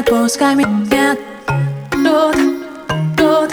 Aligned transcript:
отпускай 0.00 0.54
меня 0.54 1.16
Тут, 1.90 2.36
тут 3.16 3.50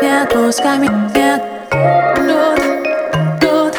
Не 0.00 0.22
отпускай 0.22 0.78
меня 0.78 1.40
Тут, 2.16 2.60
тут 3.40 3.74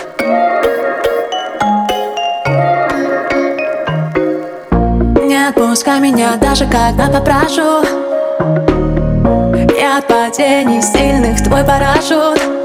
Не 5.24 5.48
отпускай 5.48 6.00
меня 6.02 6.36
даже 6.36 6.66
когда 6.66 7.08
попрошу. 7.08 7.86
Я 9.80 10.00
от 10.00 10.08
падений 10.08 10.82
сильных 10.82 11.42
твой 11.42 11.64
парашют 11.64 12.59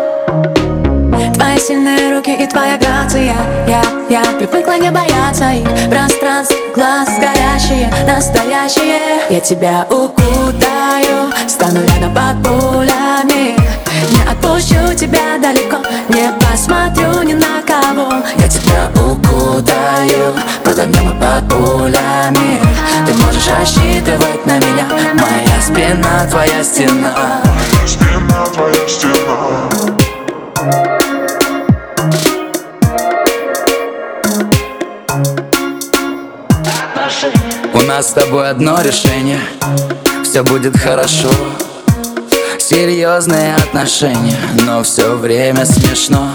Твои 1.35 1.59
сильные 1.59 2.15
руки 2.15 2.31
и 2.31 2.47
твоя 2.47 2.77
грация. 2.77 3.35
Я, 3.67 3.83
я 4.09 4.23
привыкла 4.39 4.79
не 4.79 4.91
бояться 4.91 5.51
их. 5.51 5.69
Пространств, 5.91 6.55
глаз 6.75 7.09
горящие, 7.19 7.93
настоящие. 8.07 9.21
Я 9.29 9.41
тебя 9.41 9.87
укутаю, 9.91 11.33
стану 11.49 11.81
рядом 11.81 12.15
под 12.15 12.43
пулями. 12.43 13.57
Не 14.11 14.23
отпущу 14.31 14.95
тебя 14.97 15.39
далеко, 15.41 15.79
не 16.09 16.31
посмотрю 16.39 17.23
ни 17.23 17.33
на 17.33 17.63
кого. 17.67 18.13
Я 18.37 18.49
тебя 18.49 18.91
укутаю, 18.95 20.35
под 20.63 20.79
огнем 20.79 21.17
и 21.17 21.21
под 21.21 21.49
пулями. 21.49 22.61
Ты 23.07 23.15
можешь 23.15 23.49
рассчитывать 23.49 24.47
на 24.47 24.59
меня 24.59 24.87
Моя 25.15 25.61
спина, 25.61 26.27
твоя 26.31 26.63
стена 26.63 27.43
У 37.75 37.81
нас 37.83 38.09
с 38.09 38.13
тобой 38.13 38.49
одно 38.51 38.81
решение. 38.81 39.41
Все 40.23 40.43
будет 40.43 40.77
хорошо. 40.77 41.31
Серьезные 42.59 43.55
отношения, 43.57 44.39
но 44.67 44.83
все 44.83 45.15
время 45.17 45.67
смешно 45.67 46.31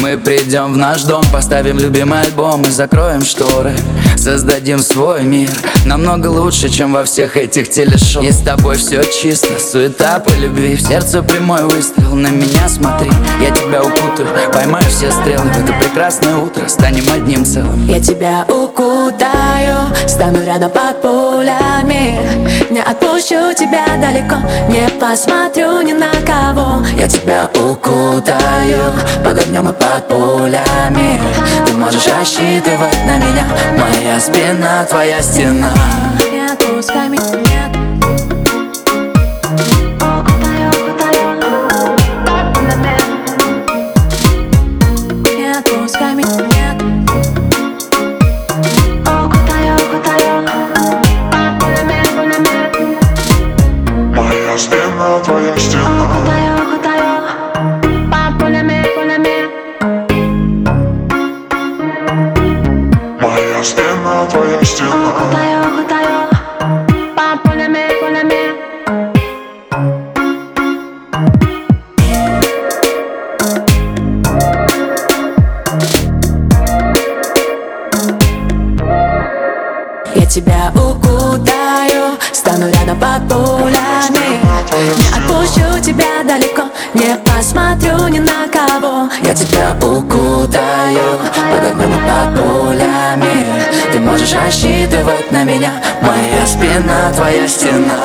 Мы 0.00 0.18
придем 0.18 0.72
в 0.72 0.76
наш 0.76 1.02
дом, 1.02 1.24
поставим 1.32 1.78
любимый 1.78 2.20
альбом 2.20 2.62
и 2.62 2.70
закроем 2.70 3.24
шторы. 3.24 3.74
Создадим 4.16 4.80
свой 4.80 5.22
мир, 5.22 5.50
намного 5.84 6.26
лучше, 6.26 6.68
чем 6.68 6.92
во 6.92 7.04
всех 7.04 7.36
этих 7.36 7.70
телешоу. 7.70 8.22
И 8.22 8.32
с 8.32 8.38
тобой 8.38 8.76
все 8.76 9.04
чисто, 9.04 9.58
суета 9.60 10.18
по 10.18 10.30
любви. 10.32 10.74
В 10.74 10.82
сердце 10.82 11.22
прямой 11.22 11.62
выстрел, 11.64 12.14
на 12.14 12.28
меня 12.28 12.68
смотри. 12.68 13.10
Я 13.40 13.50
тебя 13.50 13.82
укутаю, 13.82 14.28
поймаю 14.52 14.84
все 14.86 15.12
стрелы. 15.12 15.44
В 15.44 15.64
это 15.64 15.72
прекрасное 15.74 16.36
утро 16.36 16.66
станем 16.66 17.04
одним 17.12 17.44
целым. 17.44 17.86
Я 17.86 18.00
тебя 18.00 18.44
укутаю, 18.48 19.94
стану 20.08 20.44
рядом 20.44 20.70
под 20.70 21.00
пулями. 21.02 22.18
Не 22.70 22.80
отпущу 22.80 23.54
тебя 23.56 23.86
далеко, 24.00 24.36
не 24.68 24.88
посмотрю 24.98 25.82
ни 25.82 25.92
на 25.92 26.10
Я 26.96 27.06
тебя 27.06 27.50
укутаю 27.54 28.90
под 29.22 29.38
огнем 29.38 29.68
и 29.68 29.72
под 29.72 30.08
пулями. 30.08 31.20
Ты 31.66 31.74
можешь 31.74 32.06
рассчитывать 32.06 32.96
на 33.04 33.18
меня 33.18 33.46
Моя 33.78 34.18
спина, 34.18 34.82
твоя 34.88 35.20
стена. 35.20 35.70
Не 36.32 36.50
отпускай 36.50 37.10
меня 37.10 37.70
Не 45.36 45.58
отпускай 45.58 46.14
меня 46.14 46.76
Моя 54.14 54.58
спина, 54.58 55.20
твоя 55.22 55.58
стена 55.58 56.55
Моя 63.56 63.64
спина, 63.64 64.26
твоя 64.26 64.62
стена. 64.62 64.90
Я 80.14 80.26
тебя 80.26 80.70
укутаю, 80.74 82.18
стану 82.32 82.66
рядом 82.68 83.00
под 83.00 83.26
пулями. 83.26 84.38
Не 84.98 85.08
отпущу 85.16 85.80
тебя 85.82 86.22
далеко, 86.24 86.55
тебя 89.36 89.76
укутаю 89.86 91.18
под 91.52 91.64
огнем 91.70 91.92
и 91.92 92.00
под 92.08 92.40
пулями 92.40 93.46
Ты 93.92 94.00
можешь 94.00 94.32
рассчитывать 94.32 95.30
на 95.30 95.44
меня. 95.44 95.72
Моя 96.00 96.46
спина, 96.46 97.12
твоя 97.14 97.46
стена. 97.46 97.98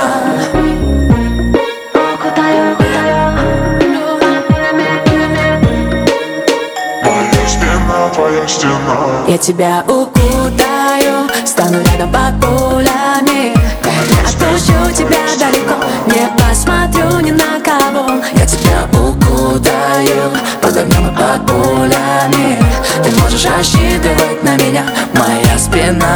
Моя 7.03 7.47
спина, 7.47 8.09
твоя 8.13 8.47
стена. 8.47 9.25
Я 9.27 9.37
тебя 9.37 9.83
укутаю, 9.87 11.29
стану 11.45 11.77
рядом 11.81 12.11
под 12.11 12.39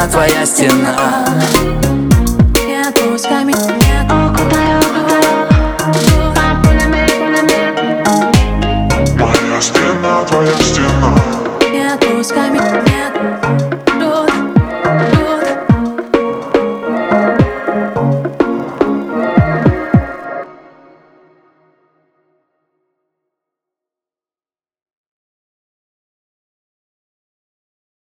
твоя 0.08 0.46
стена. 0.46 1.85